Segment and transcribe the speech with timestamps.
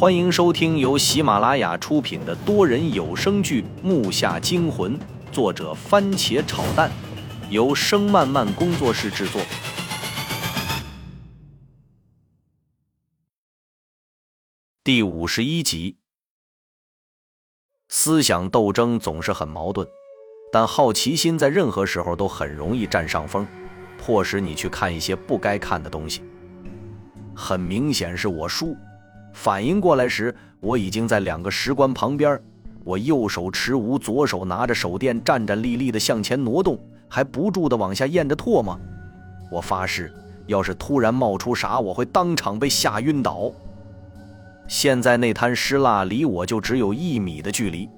[0.00, 4.98] 欢迎收听由喜马拉雅出品的多人有声剧《木下惊魂》，
[5.30, 6.90] 作者番茄炒蛋，
[7.50, 9.42] 由声漫漫工作室制作。
[14.82, 15.98] 第五十一集。
[17.90, 19.86] 思想斗争总是很矛盾，
[20.50, 23.46] 但好奇心在任何时候都很容易占上风，
[23.98, 26.22] 迫使你去看一些不该看的东西。
[27.36, 28.74] 很明显是我输。
[29.32, 32.40] 反应过来时，我已经在两个石棺旁边。
[32.82, 36.78] 我右手持无，左手拿着手电，战战栗栗地向前挪动，
[37.08, 38.78] 还不住地往下咽着唾沫。
[39.52, 40.12] 我发誓，
[40.46, 43.52] 要是突然冒出啥，我会当场被吓晕倒。
[44.66, 47.88] 现在那滩尸蜡离我就只有一米的距离，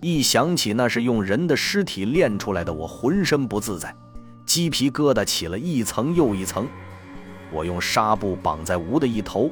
[0.00, 3.94] 一想起那是用人的尸体炼出来的，我浑身不自在，
[4.46, 6.66] 鸡皮疙瘩起了一层又一层。
[7.52, 9.50] 我用纱布绑在吴的一头。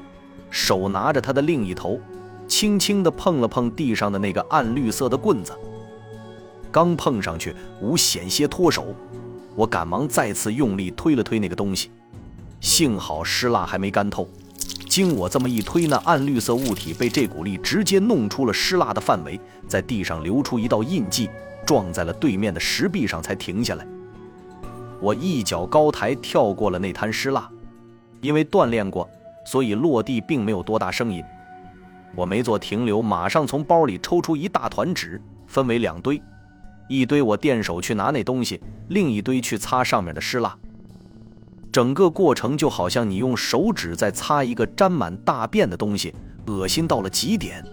[0.50, 2.00] 手拿着他的另一头，
[2.46, 5.52] 轻轻地碰了碰地上的那个暗绿色的棍子。
[6.70, 8.94] 刚碰上去，吴险些脱手，
[9.54, 11.90] 我赶忙再次用力推了推那个东西。
[12.60, 14.28] 幸好湿蜡还没干透，
[14.88, 21.30] 经我这么一推，那暗绿色物体被这股力直接弄出了湿蜡的范围，在地上留出一道印记，
[21.64, 23.86] 撞在了对面的石壁上才停下来。
[25.00, 27.48] 我一脚高抬，跳过了那滩湿蜡，
[28.20, 29.08] 因为锻炼过。
[29.50, 31.24] 所以落地并没有多大声音，
[32.14, 36.20] 我没做停留，马上从包里抽出一大团纸，分为两堆，
[36.86, 40.54] 一堆我垫手去拿那东西，另一堆去擦上面的湿蜡。
[41.72, 46.14] 整个过程就好像你用手指在擦一个沾满大便的东西，
[46.46, 47.64] 恶心到了极点。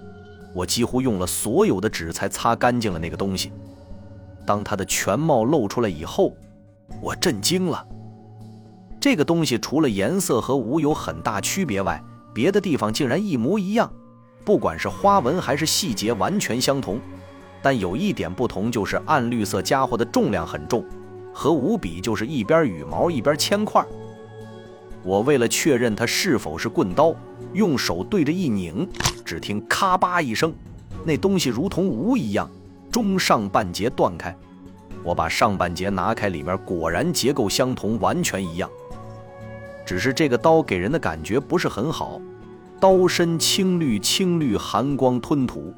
[0.53, 3.51] 我几乎用了所有的纸才擦干净了那个东西。
[4.45, 6.33] 当它的全貌露出来以后，
[7.01, 7.85] 我震惊了。
[9.05, 12.03] 这个东西除了颜色和无有很大区别外，
[12.33, 13.87] 别的地方竟然一模一样，
[14.43, 16.99] 不管是花纹还是细节完全相同。
[17.61, 20.83] 但有一点不同，就是暗绿色家伙的重量很重，
[21.31, 23.85] 和无比就是一边羽毛一边铅块。
[25.03, 27.13] 我为了确认它是否是棍刀，
[27.53, 28.89] 用手对着一拧，
[29.23, 30.51] 只听咔吧一声，
[31.03, 32.49] 那东西如同无一样，
[32.91, 34.35] 中上半截断开。
[35.03, 38.67] 我把上半截拿开，里面果然结构相同，完全一样。
[39.85, 42.19] 只是这个刀给人的感觉不是很好，
[42.79, 45.73] 刀身青绿，青绿寒光吞吐。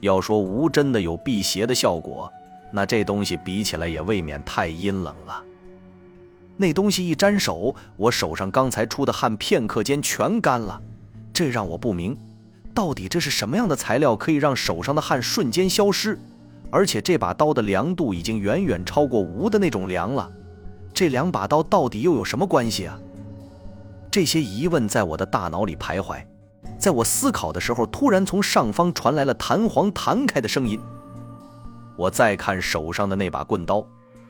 [0.00, 2.30] 要说无真的有辟邪的效果，
[2.72, 5.42] 那这东西比起来也未免太阴冷了。
[6.56, 10.80] 那东西一沾手，我手上刚才出的汗片刻间全干了，
[11.32, 12.16] 这让我不明，
[12.74, 16.18] 到底这是什么样的材料可以让手上的汗瞬间消失？
[16.70, 20.30] 而且这把刀的凉度已经远远超过无的那种凉了，
[20.94, 22.98] 这两把刀到底又有什么关系啊？
[24.10, 26.20] 这些疑问在我的大脑里徘徊，
[26.76, 30.80] 在我思考的时候，突然从上方传来了弹簧弹开的声音。
[31.96, 33.86] 我再看手上的那把棍刀，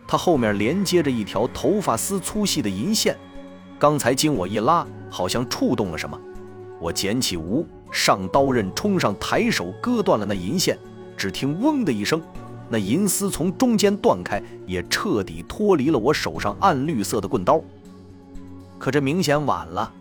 [0.06, 3.16] 它后面连接着一条头发丝粗细的银线，
[3.78, 6.20] 刚才经我一拉，好像触动了什么。
[6.78, 10.78] 我捡起无上刀刃，冲上，抬手割断了那银线。
[11.16, 12.20] 只听“嗡”的一声，
[12.68, 17.62] 那银丝从中间断开，也彻底脱离了我手上暗绿色的棍刀。
[18.80, 19.92] 可这明显晚了，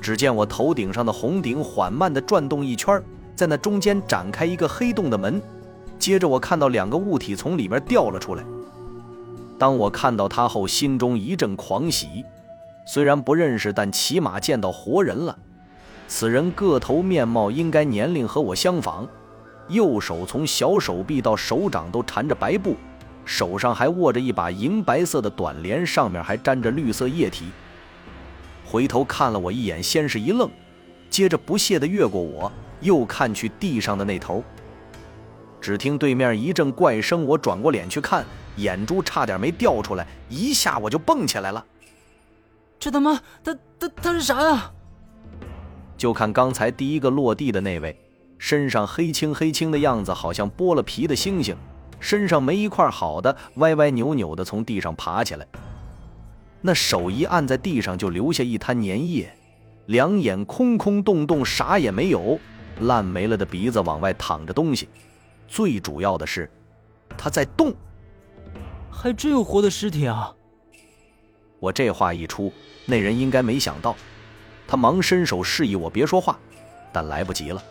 [0.00, 3.00] 只见我头顶上的红顶缓慢地转动一圈，
[3.36, 5.40] 在那中间展开一个黑洞的门，
[5.98, 8.42] 接着我看到两个物体从里面掉了出来。
[9.58, 12.24] 当我看到他后，心中一阵狂喜，
[12.86, 15.38] 虽然不认识，但起码见到活人了。
[16.08, 19.06] 此人个头面貌应该年龄和我相仿，
[19.68, 22.76] 右手从小手臂到手掌都缠着白布，
[23.26, 27.44] 手上还握着一把银白色的短镰，上面还沾着绿色液体。
[28.72, 30.50] 回头看了我一眼，先是一愣，
[31.10, 32.50] 接着不屑地越过我，
[32.80, 34.42] 又看去地上的那头。
[35.60, 38.24] 只听对面一阵怪声，我转过脸去看，
[38.56, 41.62] 眼珠差点没掉出来，一下我就蹦起来了。
[42.80, 44.72] 这他妈，他他他是啥呀？
[45.98, 47.94] 就看刚才第一个落地的那位，
[48.38, 51.54] 身上黑青黑青的样子，好像剥了皮的猩猩，
[52.00, 55.46] 身上没一块好的，歪歪扭扭的从地上爬起来。
[56.64, 59.34] 那手一按在地上，就留下一滩粘液，
[59.86, 62.38] 两眼空空洞洞，啥也没有，
[62.80, 64.88] 烂没了的鼻子往外淌着东西。
[65.48, 66.48] 最主要的是，
[67.18, 67.74] 他在动，
[68.90, 70.32] 还真有活的尸体啊！
[71.58, 72.52] 我这话一出，
[72.86, 73.96] 那人应该没想到，
[74.66, 76.38] 他忙伸手示意我别说话，
[76.92, 77.62] 但来不及了。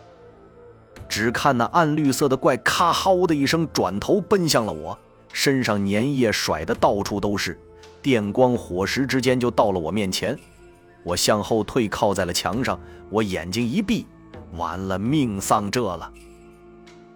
[1.08, 5.00] 只看那暗绿色的怪，咔嚎的一声，转头奔向了我，
[5.32, 7.58] 身上粘液甩的到处都是。
[8.02, 10.38] 电光火石之间就到了我面前，
[11.04, 12.80] 我向后退，靠在了墙上。
[13.10, 14.08] 我眼睛一闭，
[14.54, 16.12] 完了，命丧这了。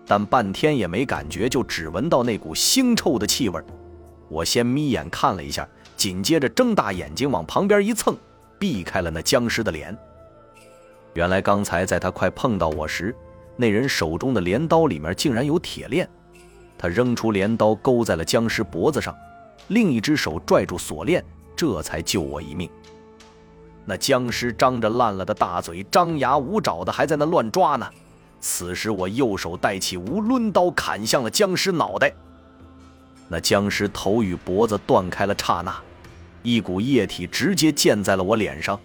[0.06, 3.60] 但半天也没感觉，就只闻到那股腥臭的气味。
[4.28, 8.16] 我先眯眼看了一下，紧接着睁大眼睛往旁边一蹭，
[8.60, 9.98] 避开了那僵尸的脸。
[11.14, 13.16] 原来刚才在他快碰到我时，
[13.56, 16.08] 那人手中的镰刀里面竟然有铁链。
[16.78, 19.16] 他扔出镰刀，勾在了僵尸脖子上，
[19.68, 21.24] 另一只手拽住锁链，
[21.56, 22.70] 这才救我一命。
[23.86, 27.88] 那僵尸张着烂了的大嘴，张牙舞爪的，还在那乱抓呢。
[28.40, 32.12] 此时我右手带起无抡刀，砍向了僵尸脑袋。
[33.28, 35.76] 那僵尸头与脖子断开了刹那，
[36.44, 38.80] 一股液体直接溅在了我脸上，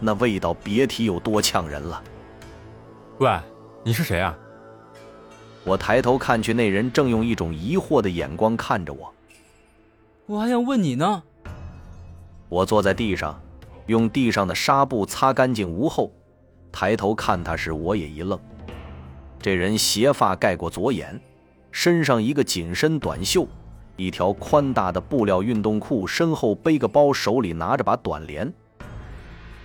[0.00, 2.02] 那味道别提有多呛人了。
[3.18, 3.38] 喂，
[3.82, 4.34] 你是谁啊？
[5.64, 9.12] 我抬头看去，那人正用一种疑惑的眼光看着我。
[10.26, 11.22] 我还想问你呢。
[12.48, 13.38] 我坐在地上，
[13.86, 16.10] 用地上的纱布擦干净无后，
[16.72, 18.38] 抬头看他时，我也一愣。
[19.38, 21.20] 这人斜发盖过左眼，
[21.70, 23.46] 身上一个紧身短袖，
[23.96, 28.50] 一条宽大的布料运动裤，身后背个包，手里拿着把短镰。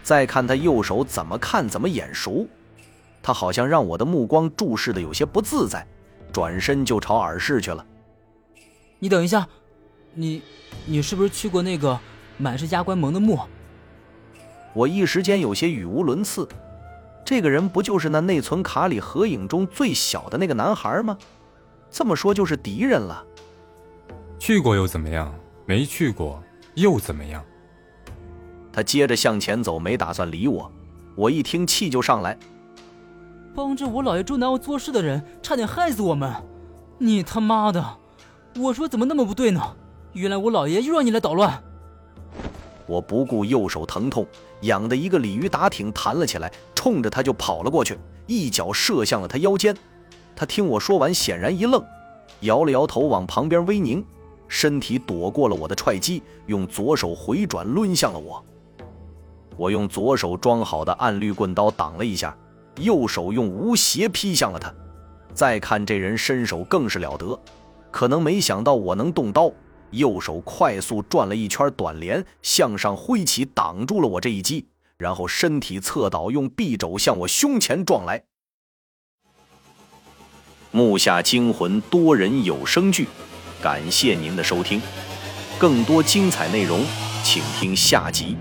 [0.04, 2.46] 再看他右手，怎么看怎么眼熟。
[3.22, 5.88] 他好像让我的目光注视的有些不自在，
[6.34, 7.86] 转身就朝耳室去了。
[8.98, 9.48] 你等一下，
[10.14, 10.42] 你，
[10.86, 12.00] 你是不是去过那个
[12.38, 13.40] 满是压棺盟的墓？
[14.74, 16.48] 我一时间有些语无伦次。
[17.26, 21.18] 这个人不就是那内存卡里合影中最小的那个男孩吗？
[21.92, 23.24] 这么说就是敌人了。
[24.40, 25.34] 去过又怎么样？
[25.66, 26.42] 没去过
[26.74, 27.44] 又怎么样？
[28.72, 30.72] 他接着向前走，没打算理我。
[31.16, 32.38] 我一听气就上来。
[33.54, 36.34] 帮着我姥爷周南澳做事的人，差点害死我们！
[36.98, 37.98] 你他妈的！
[38.56, 39.76] 我说怎么那么不对呢？
[40.14, 41.62] 原来我姥爷又让你来捣乱！
[42.88, 44.26] 我不顾右手疼痛，
[44.62, 49.76] 痒的一个鲤鱼打挺弹了起来，冲着他就跑了过去，一脚射向了他腰间。
[50.36, 51.84] 他听我说完，显然一愣，
[52.42, 54.04] 摇了摇头，往旁边微拧，
[54.48, 58.44] 身体躲过了我的踹击，用左手回转抡向了我。
[59.56, 62.36] 我用左手装好的暗绿棍刀挡了一下。
[62.78, 64.74] 右手用无邪劈向了他，
[65.34, 67.38] 再看这人身手更是了得，
[67.92, 69.52] 可能没想到我能动刀，
[69.92, 74.66] 右手快速转了一圈短镰，向上挥起挡住了我这一击，
[74.98, 78.24] 然后身体侧倒，用臂肘向我胸前撞来。
[80.72, 83.08] 木下惊魂多人有声剧，
[83.62, 84.82] 感谢您的收听，
[85.58, 86.86] 更多精彩内容，
[87.24, 88.38] 请听下集。